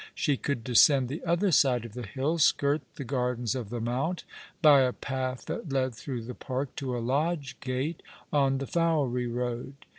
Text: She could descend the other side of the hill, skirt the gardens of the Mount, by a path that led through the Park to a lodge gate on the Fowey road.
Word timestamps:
She 0.15 0.35
could 0.35 0.63
descend 0.63 1.09
the 1.09 1.23
other 1.25 1.51
side 1.51 1.85
of 1.85 1.93
the 1.93 2.01
hill, 2.07 2.39
skirt 2.39 2.81
the 2.95 3.03
gardens 3.03 3.53
of 3.53 3.69
the 3.69 3.79
Mount, 3.79 4.23
by 4.59 4.79
a 4.81 4.93
path 4.93 5.45
that 5.45 5.71
led 5.71 5.93
through 5.93 6.23
the 6.23 6.33
Park 6.33 6.75
to 6.77 6.97
a 6.97 6.97
lodge 6.97 7.59
gate 7.59 8.01
on 8.33 8.57
the 8.57 8.65
Fowey 8.65 9.27
road. 9.27 9.75